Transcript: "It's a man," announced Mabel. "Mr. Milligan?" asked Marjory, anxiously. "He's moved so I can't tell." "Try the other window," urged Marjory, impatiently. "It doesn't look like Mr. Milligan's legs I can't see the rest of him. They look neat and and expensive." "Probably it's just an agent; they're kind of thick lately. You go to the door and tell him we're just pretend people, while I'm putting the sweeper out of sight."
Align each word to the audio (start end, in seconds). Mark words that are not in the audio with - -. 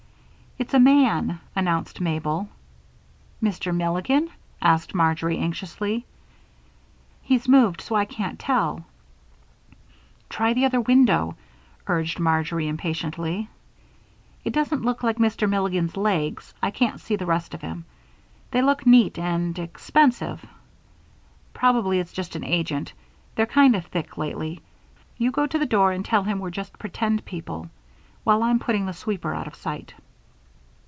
"It's 0.57 0.75
a 0.75 0.79
man," 0.79 1.39
announced 1.55 2.01
Mabel. 2.01 2.47
"Mr. 3.41 3.75
Milligan?" 3.75 4.29
asked 4.61 4.93
Marjory, 4.93 5.39
anxiously. 5.39 6.05
"He's 7.23 7.47
moved 7.49 7.81
so 7.81 7.95
I 7.95 8.05
can't 8.05 8.37
tell." 8.37 8.85
"Try 10.29 10.53
the 10.53 10.65
other 10.65 10.79
window," 10.79 11.35
urged 11.87 12.19
Marjory, 12.19 12.67
impatiently. 12.67 13.49
"It 14.45 14.53
doesn't 14.53 14.83
look 14.85 15.01
like 15.01 15.17
Mr. 15.17 15.49
Milligan's 15.49 15.97
legs 15.97 16.53
I 16.61 16.69
can't 16.69 17.01
see 17.01 17.15
the 17.15 17.25
rest 17.25 17.55
of 17.55 17.61
him. 17.61 17.85
They 18.51 18.61
look 18.61 18.85
neat 18.85 19.17
and 19.17 19.57
and 19.57 19.57
expensive." 19.59 20.45
"Probably 21.55 21.97
it's 21.99 22.13
just 22.13 22.35
an 22.35 22.43
agent; 22.43 22.93
they're 23.33 23.47
kind 23.47 23.75
of 23.75 23.87
thick 23.87 24.15
lately. 24.15 24.61
You 25.17 25.31
go 25.31 25.47
to 25.47 25.57
the 25.57 25.65
door 25.65 25.91
and 25.91 26.05
tell 26.05 26.21
him 26.23 26.37
we're 26.37 26.51
just 26.51 26.77
pretend 26.77 27.25
people, 27.25 27.71
while 28.23 28.43
I'm 28.43 28.59
putting 28.59 28.85
the 28.85 28.93
sweeper 28.93 29.33
out 29.33 29.47
of 29.47 29.55
sight." 29.55 29.95